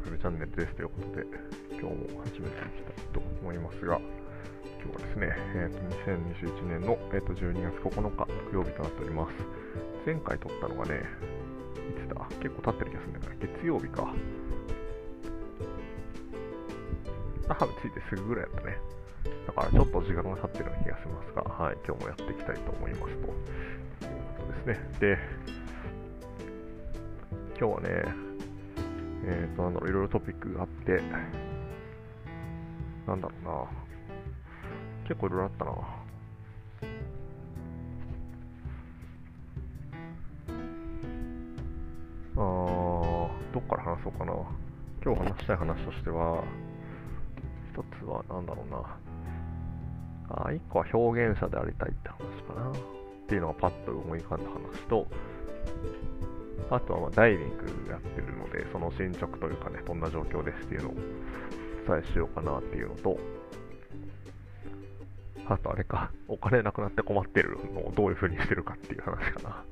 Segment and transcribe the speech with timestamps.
[0.00, 1.26] がするチャンネルですということで、
[1.72, 4.00] 今日も始めていきたいと思いますが、
[4.82, 5.78] 今日はですね、えー、と
[6.48, 9.34] 2021年の、えー、と12月9日木曜日となっております。
[10.06, 11.04] 前回撮ったのがね、
[11.76, 12.26] いつだ？
[12.40, 14.14] 結構経ってる気がするんだけど、月曜日か。
[17.48, 18.78] あ、ついてすぐぐらいだったね。
[19.46, 23.26] だからちょっと時間が経ってるような気がしますが、はい、今日もやっていきたいと思いますという
[24.38, 24.90] ことですね。
[25.00, 25.18] で、
[27.58, 28.29] 今日はね、
[29.24, 31.02] えっ、ー、と、なんだろう、いろいろトピックがあって、
[33.06, 33.64] なんだろうな、
[35.08, 35.72] 結構いろいろあったな。
[42.36, 44.32] あー、どっから話そうかな。
[45.04, 46.44] 今日話したい話としては、
[47.72, 48.98] 一つは、なんだろうな。
[50.46, 52.70] あ、一個は表現者でありたいって話かな。
[52.70, 52.74] っ
[53.26, 55.06] ていうのがパッと思い浮かんだ話と、
[56.70, 60.92] あとはまダイビングやってるので、その進捗というかね、どんな状況ですっていうのを
[61.88, 63.18] お伝えしようかなっていうのと、
[65.46, 69.64] あとあれか、お金なくなって困ってるのをどういう風にしてるかっていう話かな。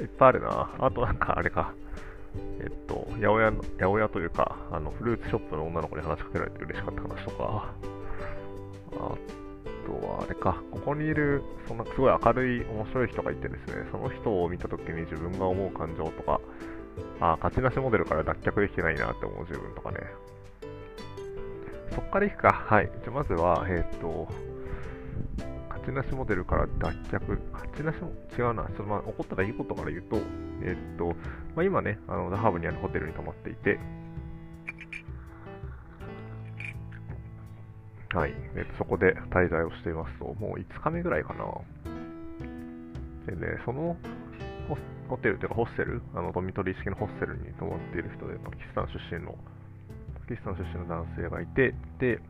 [0.00, 0.70] いっぱいあるな。
[0.78, 1.72] あとなんかあれか、
[2.60, 7.74] えっと、八百屋、八百屋というか、あの、フルーツショップの女の子に話しかけられて嬉しかった話とか、
[8.92, 9.14] あ
[9.90, 16.40] とはあれか、ここにいる、そんなすごい明るい、面白い人がいてですね、その人を見たときに自分が思う感情とか、
[17.20, 19.98] あ勝ちなしモデルから脱却できてないなって思う自分とかね。
[21.94, 22.52] そっからいくか。
[22.52, 22.90] はい。
[23.02, 24.28] じゃまずは、えっ、ー、と、
[25.68, 28.64] 勝ちなしモデルから脱却、勝ちなしも違うな。
[28.64, 30.16] ちょっとまあ、起こったらいいことから言うと、
[30.62, 31.08] えっ、ー、と、
[31.56, 33.80] まあ、今ね、あの、ダハブにあるホテルに泊まっていて、
[38.14, 38.34] はい。
[38.56, 41.44] えっと、そこで滞在をしていますと、もう5日目ぐらいかな。
[43.26, 43.96] でね、その
[45.10, 49.36] ホテルというかホステル、あのドミトリー式のホステルに泊まっている人で、パキスタン出身の、
[50.26, 52.20] パキスタン出身の男性がいて、で、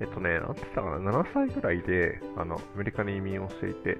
[0.00, 3.96] えっとね、なんて言ったかな、7歳ぐらいであのアメリカに移民をしていて、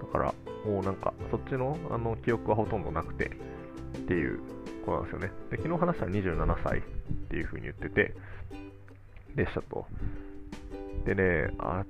[0.00, 0.34] だから、
[0.64, 4.40] もうなんか、そっちのあの記憶はほとんどなくてっていう
[4.84, 5.30] 子なんですよね。
[5.50, 6.82] で、昨日話したら27歳っ
[7.28, 8.14] ていう風に言ってて、
[9.38, 9.86] でしたと。
[11.06, 11.84] でね、あ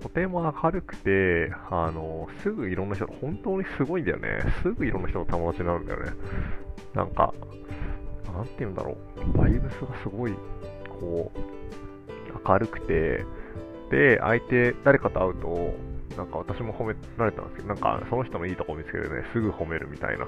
[0.00, 4.38] とても明るくて、あの、すぐいろんな人、本当にすごいんだよね。
[4.62, 6.12] すぐいろんな人と友達になるんだよね。
[6.94, 7.34] なんか、
[8.32, 9.38] なんて言うんだろう。
[9.38, 10.34] バイブスがすごい、
[11.00, 13.24] こう、明るくて、
[13.90, 15.74] で、相手、誰かと会うと、
[16.16, 20.26] なんか私も褒められたんですけど、なんかその人のいいとこ見つけてね、すぐ褒めるみたいな。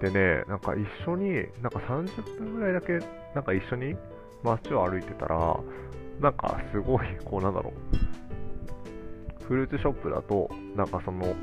[0.00, 2.98] でね、なんか一緒に、なんか30分ぐらいだけ、
[3.34, 3.96] なんか一緒に
[4.42, 5.56] 街を歩いてたら、
[6.20, 7.72] なんかすごい、こうなんだろ
[9.42, 11.34] う、フルーツショップだと、なんかその、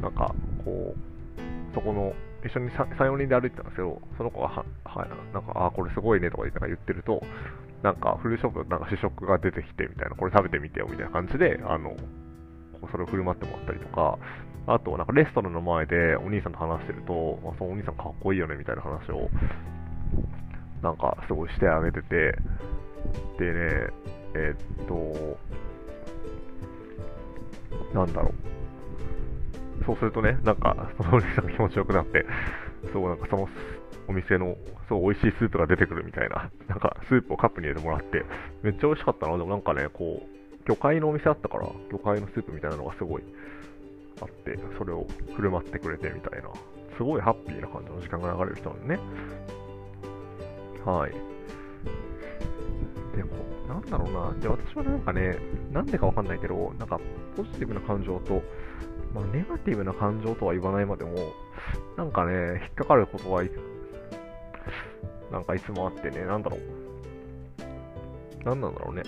[0.00, 2.12] なんかこう、そこの、
[2.44, 7.22] 一緒に3、4人で歩いてたんですけど、その子がは、はなんか、あ、これすごいねとか言ってると、
[7.82, 11.96] なんかフルーツショップなんか試食が出てきてみたいな、これ食べてみてよみたいな感じで、あの、
[12.90, 14.18] それを振る舞ってもらったりとか、
[14.66, 19.30] あと、なんかレストランの前でお兄さんと話してると、まあ、そのお兄さんかっこいいよねみたいな話を
[20.86, 22.08] なんかすごいしてあげてて、
[23.38, 23.90] でね、
[24.34, 25.38] えー、っと、
[27.92, 29.84] なんだろう。
[29.84, 32.24] そうするとね、なんか、そのお兄さんが気持ちよくなって、
[32.92, 33.48] そう、なんかその
[34.06, 34.56] お店の、
[34.88, 38.24] そう、美味しいスープが出てくるみたいな、なんか、スープをカップに入れてもらって、
[38.62, 39.36] めっちゃ美味しかったな。
[39.36, 43.24] でもなんかね、こう、魚介のお店あったから、魚介のスープみたいなのがすごい
[44.20, 46.50] あって、それを振る舞ってくれてみたいな、
[46.96, 49.00] すごいハッピーな感じの時間が流れる人なんでね。
[50.86, 51.12] はい。
[53.16, 53.30] でも、
[53.68, 54.40] なんだろうな。
[54.40, 55.36] で、私はなんかね、
[55.72, 57.00] なんでかわかんないけど、なんか、
[57.36, 58.40] ポジティブな感情と、
[59.12, 61.32] まあ、ネガティブな感情とは言わないまでも、
[61.96, 63.42] なんかね、引っかかることは、
[65.32, 68.44] なんかいつもあってね、なんだろう。
[68.44, 69.02] なんなんだろうね。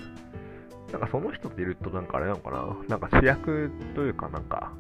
[0.91, 2.77] なんかその人っていると、なんかあれなのかな。
[2.89, 4.73] なんか主役というか、なんか、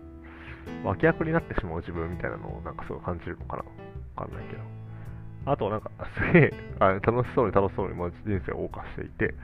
[0.83, 3.63] 脇役になってしまう自分みたいなのを、なんかすごい感じるのかな。
[4.17, 4.78] わかんないけど。
[5.51, 9.35] あとなんか、 すげえ、あ楽しそうに楽しそうに人生を謳歌していて、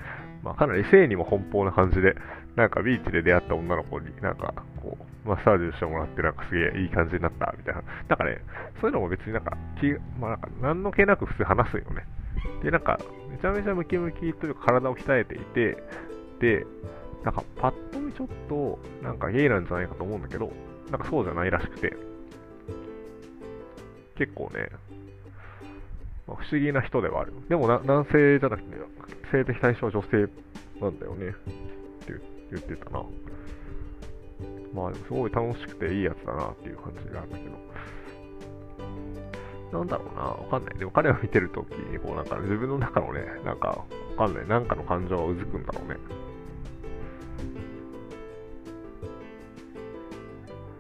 [0.42, 2.14] まあ、かなり性にも奔放な感じで、
[2.56, 4.52] なんかビーチで出会った女の子になんか、
[4.82, 7.82] こう、マッサージしてもらって、なんかすげえいい感じになったみたいな。
[8.08, 8.38] なんかね、
[8.80, 12.06] そういうのも別になんか、気まあなんか、何の気なく普通話すよね。
[12.62, 12.98] で、なんか、
[13.30, 15.82] めちゃめちゃムキムキというか体を鍛えていて、
[16.40, 16.66] で、
[17.24, 20.52] なんかパッと見ちょっと、なんかゲイなんじゃないかと思うんだけど、
[20.90, 21.96] なんかそうじゃないらしくて、
[24.16, 24.68] 結構ね、
[26.26, 27.32] まあ、不思議な人ではある。
[27.48, 28.76] でも男性じゃなくて、
[29.30, 30.28] 性的対象は女性
[30.80, 31.28] なんだよね。
[31.28, 31.32] っ
[32.06, 32.14] て
[32.50, 33.04] 言ってたな。
[34.72, 37.64] まあでもすごい楽しくていいやつだなっていう感じがあるんだけど。
[39.78, 40.78] なんだろうな、わかんない。
[40.78, 43.84] でも彼を見てるときに、こうなんか自分の中のね、なんか、わ
[44.16, 45.96] かんない、なんかの感情がうずくんだろうね。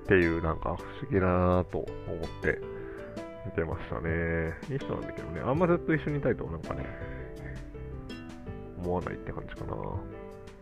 [0.04, 1.88] っていう、なんか不思議だなと思っ
[2.42, 2.60] て
[3.46, 4.54] 見てましたね。
[4.70, 6.86] いい人なんだけどね、あんまずっと一緒にいたいとなんかね、
[8.82, 9.72] 思わないって感じかな。
[9.72, 10.00] ちょ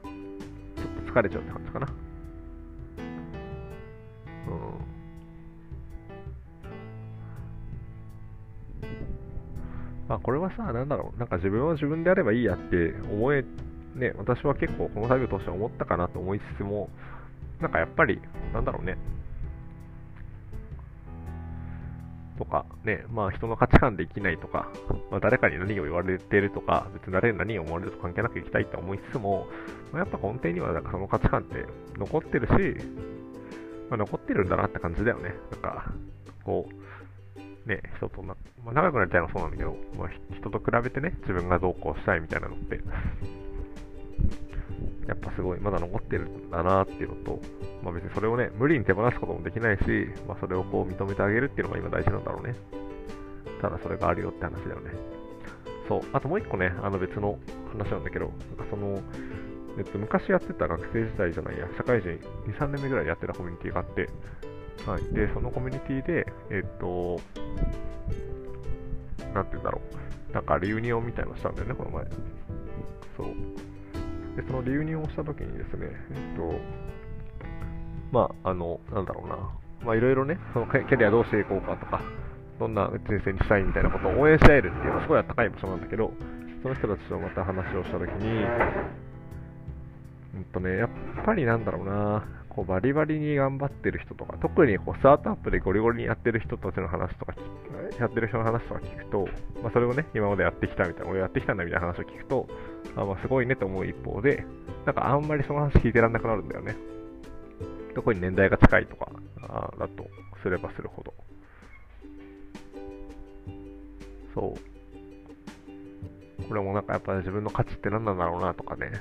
[0.02, 1.86] っと疲れちゃうって感じかな。
[4.48, 4.92] うん。
[10.08, 13.44] まあ、これはさ、なんだろう、なんか自分は自分であればいいやって思え、
[13.94, 16.90] ね、私は結構この作業として思ったかなと思いつつも、
[17.60, 18.20] なんかやっぱり、
[18.52, 18.98] なんだろうね、
[22.42, 24.68] とか、ね、まあ人の価値観で生きないとか、
[25.10, 29.46] まあ、誰かに何を言われてるとか、別に誰に何を思われると関係なく生きたいと思いつつも、
[29.92, 31.64] まあ、やっぱ根底にはなんかその価値観って
[31.96, 32.52] 残ってるし、
[33.88, 35.34] まあ、残ってるんだなって感じだよね。
[35.52, 35.92] なんか、
[36.44, 38.34] こう、ね、人とな、
[38.64, 42.80] まあ、仲良くなりたいのはそうなんだけど、まあ、人と比べてね、自分がどうこうしたいみたいなのって、
[45.06, 47.40] やっぱすごいまだ残ってるんだなっていうのと、
[47.82, 49.82] まあ別にそれをね、無理に手放すこともできないし、
[50.28, 52.54] まあそれをこう認めてあげるっていうのが今大事なんだろうね。
[53.60, 54.90] ただそれがあるよって話だよね。
[55.88, 57.38] そう、あともう一個ね、あの別の
[57.72, 59.00] 話なんだけど、なんかその、
[59.78, 64.08] えっと、昔やってた学生時代じゃないや、社会人2、3年目ぐらいやってたコミュニティがあって、
[64.86, 65.14] はい。
[65.14, 67.20] で、そのコミュニティで、えっと、
[69.34, 69.80] なんて言うんだろ
[70.30, 70.34] う。
[70.34, 72.04] なんかリユニオンみたいなのしたんだよね、この前。
[73.16, 73.26] そう。
[74.36, 76.54] で、そのリユニオンをしたときにですね、えっと、
[78.12, 79.36] まあ、あの、なんだろうな。
[79.84, 82.00] まあ、いろいろね、その キャリアどうしていこうかとか、
[82.58, 86.12] どんな人生にしたいみたいなことを応援し合えるっていうのはすごいあったかい場所なんだけど、
[86.62, 88.44] その人たちとまた話をしたときに、
[90.34, 90.88] うんとね、やっ
[91.24, 97.34] ぱりなんだろうな、こうバリバリに頑張ってる人とか、特にこうスタートアップでゴリゴリにやってる人たちの話とか、
[97.98, 99.26] やってる人の話とか聞くと、
[99.62, 102.46] まあ、それをね、今までやってきたみたいな、俺やってきたんだみたいな話を聞くと、
[102.94, 104.44] あまあ、すごいねと思う一方で、
[104.84, 106.76] なんかあんまりその話聞いてらんなくなるんだよね。
[107.94, 109.10] 特に年代が近いとか
[109.42, 110.06] あだと
[110.42, 111.14] すればするほど。
[114.34, 116.48] そう。
[116.48, 118.92] これもなんかやっぱ自分の価値って何なんだろうなとかね。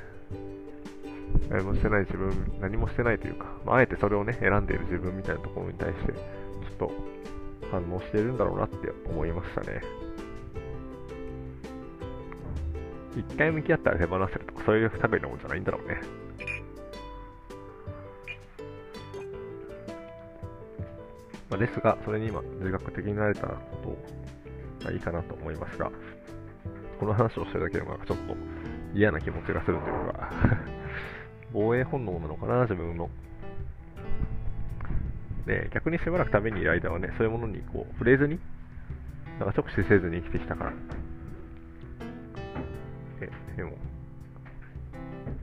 [1.49, 6.91] 何もしてない自分、何もしてないというか、まあ、あえてそれをね、選んでいる自分みたいなところに対して、ちょっと
[7.71, 8.75] 反応しているんだろうなって
[9.09, 9.81] 思いましたね。
[13.15, 15.99] 一回向き合ったら手放せるとか、そういう類のもんじゃないんだろうね。
[21.49, 23.97] まあ、ですが、それに今、自覚的になれたらと
[24.85, 25.91] が、いいかなと思いますが、
[26.99, 28.35] この話をしてるだけでもちょっと
[28.93, 30.29] 嫌な気持ちがするというか
[31.53, 33.09] 防衛本能なのかな、自分の。
[35.45, 38.39] で、逆にしばらく旅にいる間はね、そういうものにこう触れずに、
[39.39, 40.73] なんか直視せずに生きてきたから。
[43.19, 43.71] ででも、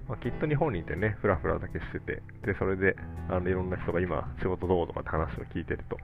[0.09, 2.97] まあ、きっと日本にいてね、ふらふらだけしてて、で、それで、
[3.29, 5.99] あの、いろんな人が今、仕事どうとかって話を聞いてると、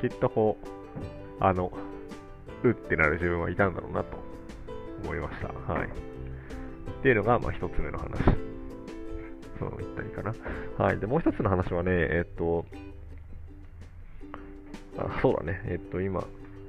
[0.00, 0.66] きっとこう、
[1.40, 1.70] あの、
[2.62, 4.16] うってなる自分はいたんだろうなと
[5.04, 5.48] 思いました。
[5.72, 5.88] はい。
[5.88, 8.53] っていうのが、まあ、一つ目の話。
[9.70, 10.84] そう言ったらいいかな。
[10.84, 10.98] はい。
[10.98, 12.64] で、もう一つの話はね、えっと、
[14.98, 15.62] あそうだね。
[15.66, 16.24] えっと、今、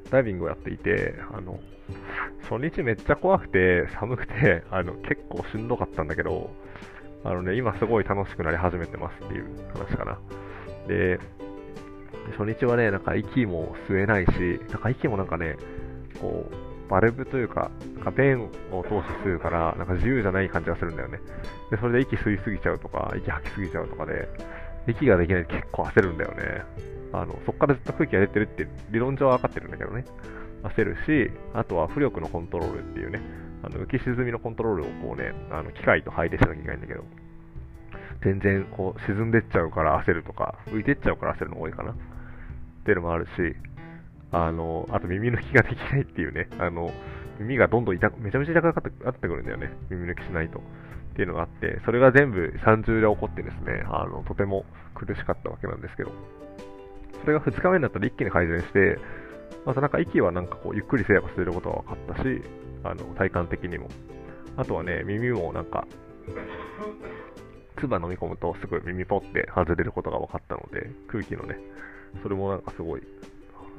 [0.10, 1.60] ダイビングをやっていて、あの、
[2.50, 6.50] 初日めっちゃ怖くて、寒くて、あの、結構しんどかったんだけど、
[7.24, 10.20] あのね、今すごい楽しくなり始めてますっていう話かな。
[10.88, 11.20] で、
[12.38, 15.58] 初日はね、なんか息も吸えないし、なんか息もなんかね、
[16.22, 21.20] こう、バルブというか、なんか弁を通して吸うから、なんか自由じゃない感じがするんだよね。
[21.72, 24.27] で、それで息吸いすぎちゃうとか、息吐きすぎちゃうとかで、
[24.88, 26.63] 息ができないと結構焦るんだよね。
[27.13, 30.06] あの、そこからずっと空気が出てるって理論上は分かってるんだけどね。
[30.63, 33.22] 焦るし、あとは浮力のコントロールっていうね、
[33.63, 37.04] あの浮き沈みのコントロールをこうね、あの機械と配列しなきゃいけないんだけど、
[38.24, 41.92] 全然こう沈んでっちゃうから焦るとか、浮いてっちゃうから焦るの多いかな。
[41.92, 41.96] っ
[42.86, 43.30] ていうのもあるし、
[44.36, 46.92] あの、あと耳抜きができないっていうね、あの、
[47.39, 49.72] 耳がどんどん痛く、めちゃめちゃ痛くなってくるんだよね。
[49.89, 50.60] 耳抜きしないと。
[50.60, 50.62] っ
[51.15, 56.12] ていうのがあって、それが全部30で起こってですね、あの、とても苦しかったわけなんですけど、
[57.22, 59.00] それが2日目になったら一気に改善して、
[59.65, 62.44] またなんか息はなんかこうゆっくりすれば吸えることが分かったし、
[62.84, 63.88] あの体感的にも。
[64.58, 65.88] あとはね、耳もなんか、
[67.77, 71.58] 唾飲み込むとすぐ耳ポって外れることが分かったので、空気のね、
[72.24, 73.01] それもなんかすごい、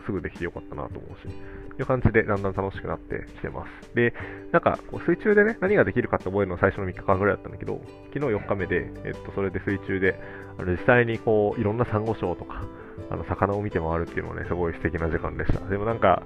[0.07, 1.35] すぐできてよかったなと思うし、
[1.77, 3.95] という感じでだんだん楽しくなってきてます。
[3.95, 4.15] で、
[4.53, 7.81] なんかこう水中でね、何ができるかって覚えるのは最初の3日間ぐらいだったんだけど、
[8.15, 10.19] 昨日4日目で、えっと、それで水中で、
[10.59, 12.63] あの実際にこう、いろんなサンゴ礁とか、
[13.11, 15.61] あの魚を見て回るっていうのはね、すごい素敵な時間でした。
[15.69, 16.23] でもなんか、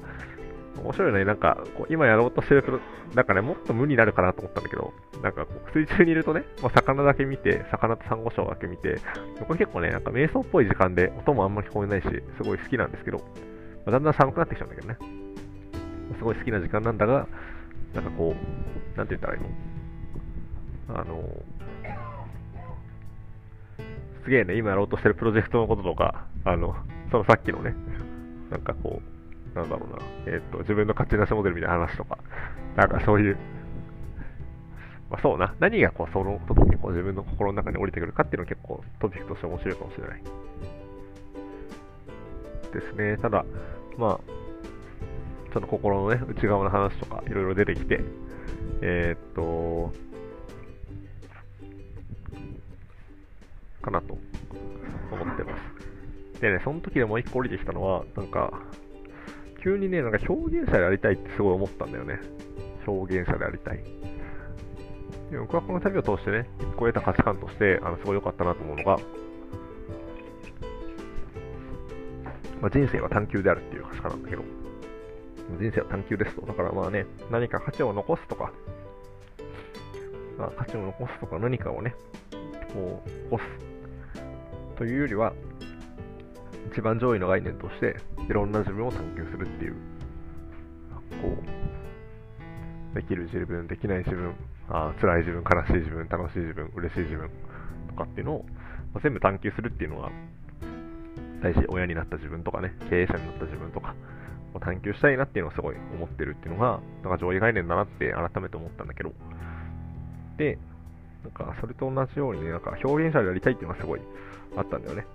[0.79, 1.25] 面白いね。
[1.25, 2.81] なんか、こう今やろうとしてると、
[3.15, 9.01] なんかね、もっと無になるかなと思ったんだけど、なんかこう、水中にいるとね、まあ、魚だけ見て、魚とサンゴ礁だけ見て、
[9.47, 13.21] これ結構ね、なんか瞑想っぽい時間で、音もあんまり聞こえないし、すごい好きなんですけど、
[13.87, 14.97] まあ、だんだん寒くなってきちゃうんだけどね。
[16.19, 17.27] すごい好きな時間なんだが、
[17.95, 19.49] なんかこう、なんて言ったらいいの？
[21.01, 21.23] あの、
[24.25, 26.75] すげえね、今やろうとしてるプロジェクトのこととか、あの、
[27.11, 27.75] そのさっきのね、
[28.51, 29.01] なんかこ
[29.55, 32.19] う、なんだろうな、えっ、と、自分の勝ち出しモデルみたいな話とか、
[32.77, 33.37] なんかそういう、
[35.11, 40.23] まあそうな、何がこう、その時にこう自分の心の中に降りてくるかっていうのは結構トピックとして面白いかもしれない。
[42.73, 43.17] ですね。
[43.19, 43.45] ただ、
[43.99, 44.21] まあ、
[45.53, 48.01] ちょっと心のね、内側の話とかいろいろ出てきて、
[48.83, 49.93] えー、っと、
[53.83, 54.17] かなと
[55.13, 55.57] 思ってま
[56.35, 56.41] す。
[56.41, 58.53] でね、その時でもう一個降りてきたのは、なんか、
[59.63, 62.19] 急にね、なんか表現者でありたいってすごい思ったんだよね。
[62.87, 63.85] 表現者でありたい。
[65.31, 68.99] で僕はこの旅を通してね、一個得た価値観として、あの、すごい良かったなと思うのが、
[72.61, 74.43] まあ、人生は探求であるっていう価値観なんだけど、
[75.59, 76.47] 人生は探求ですと。
[76.47, 78.53] だからまあね、何か価値を残すとか、
[80.39, 81.95] まあ、価値を残すとか何かをね、
[82.73, 85.33] こう、起こすというよりは、
[86.73, 87.97] 一番上位の概念として、
[88.29, 89.75] いろんな自分を探求するっていう、
[91.21, 91.37] こ
[92.93, 94.35] う、できる自分、できない自分、
[94.69, 97.31] あ辛い自分、悲しい自分、楽しい自分、嬉しい自分
[97.89, 98.47] とかっていうのを、
[98.95, 100.01] ま、全部探求するっていうの
[101.41, 103.95] は、大事、親になった自分とかね、経営者になった自分とか、
[104.55, 109.13] を探求したいなっていうのをすごい思ってるっていうのが、なんか上位概念だなって改めて思ったんだけど、
[110.37, 110.59] で、
[111.23, 114.01] なんかそれと同じようにね、なんか表現者でやりたいっていうのがすごい
[114.57, 115.07] あったんだよね。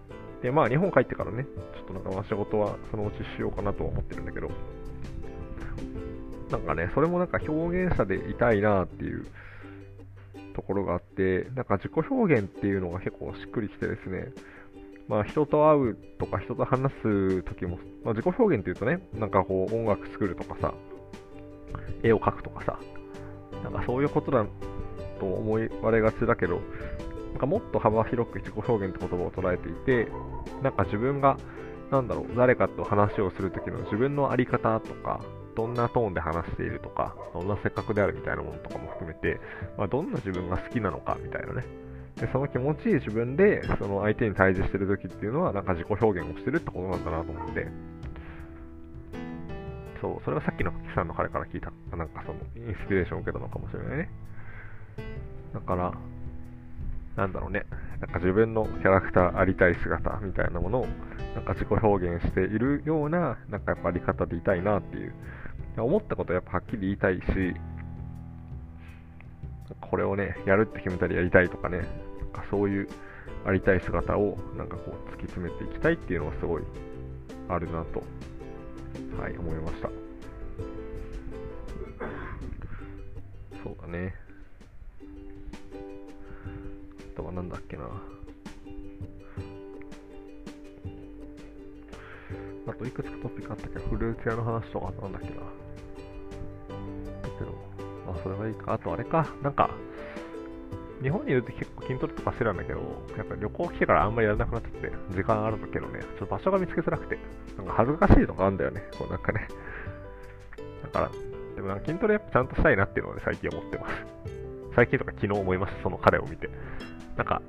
[0.41, 4.49] で、まあ日本帰ってからね、ちょっとなんかまあ仕事はそのうちしようかなとは思ってるんだけど、
[6.51, 9.25] なんかね、それもなんか表現者でいたいなっていう
[10.53, 14.31] ところがあって、なんか自己表現っていうのが結構しっくりきてですね、
[15.07, 20.73] まあ、人と会うとか人と話す時も、まあ、自己表現っていうとね、なんかこう音楽作るとかさ、
[22.03, 22.79] 絵を描くとかさ、
[23.63, 24.45] なんかそういうことだ
[25.19, 26.61] と思われがちだけど、
[27.31, 30.09] なんかもっと幅広く自己表現って言葉を捉えていて、
[30.63, 31.37] なんか自分が、
[31.91, 35.21] なんだろう、誰かと話をするときの自分の在り方とか、
[35.55, 39.39] どんなトーンで話しているとか、どんな性格であるみたいなものとかも含めて、
[39.77, 41.63] まあ、どんな自分が好きなのかみたいなね、
[42.15, 47.67] でその気持ちいい自分でその相手に対峙してる時っていうのはなんか自己表現をしてるってことなんだなと思って。
[50.01, 54.09] そうそれはさっきのキさんの彼から聞いたなんかそのインスピレーションを受けたのかもしれないね。
[55.53, 55.93] だから
[57.15, 57.65] なんだろうね。
[57.99, 60.87] なんか自分のキャラクターありたい姿みたいなものを
[61.33, 65.13] なんか自己表現しているようななんかやっぱあり方でいたいなっていう。
[65.77, 67.23] 思ったことはやっぱはっきり言いたいし
[69.81, 71.81] これをね、やるって決めたらやりたいとかね、
[72.35, 72.87] かそういう
[73.45, 76.63] ありたい姿をなんかこう突き詰めていきたいっていうのはすごい
[77.47, 78.03] あるなと、
[79.21, 79.89] はい、思いました。
[83.63, 84.13] そうだね。
[87.13, 87.85] あとはなんだっけな。
[92.67, 95.33] あといくつかトピックあったけど、フルーツ屋の話とかなんだっけな。
[97.37, 97.55] けど、
[98.07, 98.73] あそれはいいか。
[98.73, 99.69] あとあれか、なんか、
[101.01, 102.79] 日本にいると結筋トレとかしてたんだけど、
[103.17, 107.17] やっぱ旅行来てからあんまりやらなくなっちゃって、時間あるんだけどね、ちょっと場所が見つけづらくて、
[107.57, 109.47] なんか恥ずかしいとかあるんだよね、こうなんかね。
[110.83, 111.11] だから、
[111.55, 113.93] でもなんか筋トレやっぱちゃんとしたいなっていうのは、ね、最近思ってます。
[114.75, 116.49] 最近とか昨日思いました、その彼を見て。
[117.17, 117.41] なんか、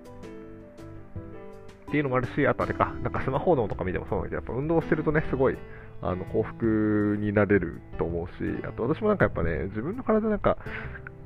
[1.89, 5.57] っていうのもあるし、あとあれか、なんかスマホ脳とか見てもそうなんだけど、やっぱ運動してるとね、すごい、
[6.03, 8.33] あの、幸福になれると思うし、
[8.65, 10.59] あと私もなんかやっぱね、自分の体なんか、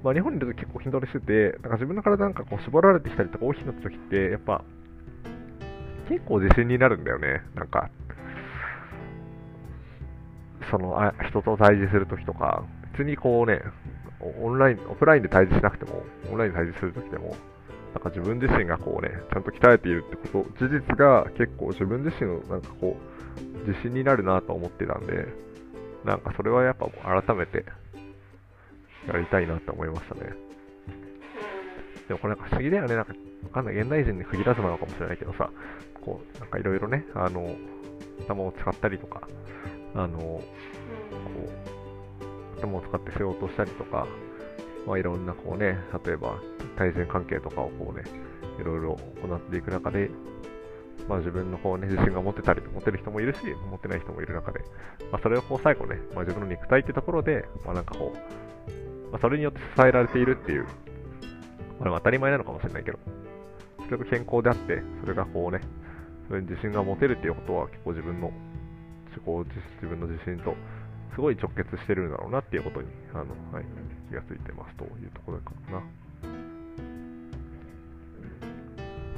[0.03, 4.65] まあ、日本にいると結構筋トレしてて、なんか自分の体なんかこう絞られてきたりとか大きくなった時って、やっぱ、
[6.09, 7.43] 結構自信になるんだよね。
[7.55, 7.91] なんか、
[10.71, 13.63] その、あ人と対峙するときとか、別にこうね、
[14.21, 17.37] オンライン、オフラインで対峙しなくても、オンラインで対峙するときでも、
[17.95, 25.27] なんか自分自身がこうね、ちゃんと鍛えているってこと、事実が結構自分自身のなんかこう、自信になるなと思ってたんで、
[26.05, 26.87] なんかそれはやっぱ
[27.23, 27.65] 改めて
[29.07, 30.33] やりたいなって思いましたね。
[32.09, 32.95] でもこれなんか不思議だよね。
[32.97, 33.13] なんか、
[33.45, 33.77] わかんない。
[33.77, 35.51] 現代人に限らずなのかもしれないけどさ、
[36.01, 37.55] こう、なんかいろいろね、あの、
[38.27, 39.29] 頭を使ったりとか、
[39.95, 40.43] あの、こ
[42.57, 44.07] う、頭を使って仕事をしたりとか、
[44.87, 46.41] まあいろんなこうね、例えば
[46.81, 48.05] 対人関係とかをこうね、
[48.59, 50.11] いろいろ行っていく中で、
[51.07, 54.61] まあ、自分のこう、ね、自信が持てたり、持てる人もいるし、持てない人もいる中で、
[55.13, 60.67] まあ、それをこう最後ね、まあ、自分の肉体ってところで、まあ、なんかこう、まあ、それによって支えられているっていう、
[61.81, 62.99] まあ、当たり前なのかもしれないけど、
[63.85, 65.61] それが健康であって、それがこうね、
[66.29, 68.33] それに自信が持てるっていうことは結構自分の、
[69.11, 69.25] 自己
[69.83, 70.55] 自分の自信と
[71.15, 73.65] すごい直結してるんだろうなっていうことに、あの、はい、
[74.09, 75.83] 気がついてますというところかな。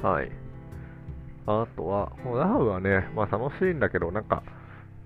[0.03, 0.29] はい。
[1.47, 4.43] あとは、このラハブはね、まあ楽しいんだけど、なんか、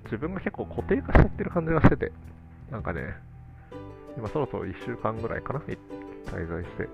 [0.05, 2.11] 自分が結構固定化しちゃってる感じがしてて、
[2.71, 3.15] なんかね、
[4.17, 6.89] 今そろそろ1週間ぐらいかな、滞在して。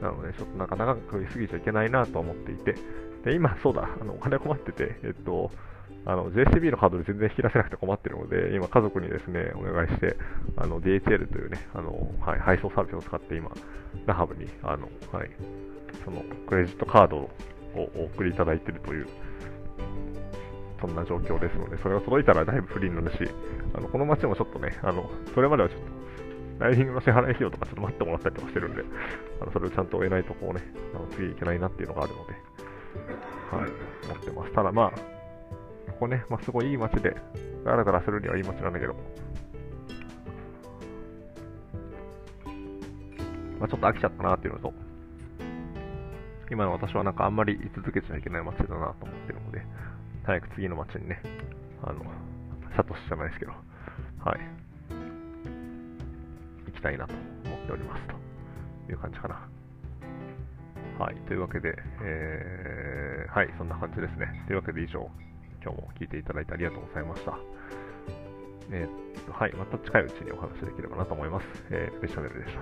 [0.00, 2.76] なので、ちょっとなんか長く過ぎちゃいけないなと思っていて、
[3.24, 5.50] で、今、そうだ、あの、お金困ってて、えっと、
[6.06, 10.16] あの、JCB のカードで全然引き出せなくて困ってるので、今家族にですね、お願いして、
[10.56, 13.50] あの、DHL というね、あの、はい、配送サービスを使って今、
[14.06, 15.30] ラハブに、あの、はい、
[16.04, 17.30] その、クレジットカードを
[17.74, 19.06] お送りいただいているという、
[20.80, 23.30] そんな状況ですので、それが届いたらだいぶフリーになるし、
[23.74, 28.84] あの、この街もちょっとね、あの、それまではちょっと、ライディングの支払い費用とかちょっと待ってもらったりとかしてるんで、
[29.40, 30.62] あのそれをちゃんと得ないとこうね、
[30.94, 32.32] あの次いけないなっていうのがあるので、
[33.50, 33.70] はい、
[34.10, 34.52] 思ってます。
[34.52, 35.19] ただまあ、
[36.00, 37.14] ここね、まあ、すごいいい街で、
[37.62, 38.94] ガラガラするにはいい街なんだけど、
[43.58, 44.72] まあ、ちょっと飽きちゃったなっていうのと、
[46.50, 49.60] 今の私はなんかあんまり居続けちゃいけない街だなと思ってるので、
[50.24, 51.20] 早く次の街にね、
[51.82, 52.00] あの、
[52.74, 54.40] サトシじゃないですけど、はい、
[56.64, 57.12] 行きたいなと
[57.44, 59.46] 思っておりますという感じかな。
[60.98, 64.44] はい、というわけで、えー、はい、そんな感じですね。
[64.46, 65.10] というわけで以上、
[65.62, 67.38] 今日も聞いていただいてありがとうございました。
[68.72, 71.46] えー、っと、はい、また近いうちにお話しできればなと思います。
[71.70, 72.60] えー、ペシャネルでした。